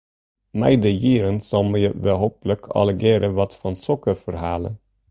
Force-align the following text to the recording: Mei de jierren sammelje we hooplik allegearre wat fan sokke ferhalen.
Mei 0.59 0.75
de 0.83 0.91
jierren 1.01 1.39
sammelje 1.49 1.91
we 2.03 2.13
hooplik 2.21 2.63
allegearre 2.79 3.29
wat 3.39 3.57
fan 3.59 3.75
sokke 3.85 4.13
ferhalen. 4.23 4.75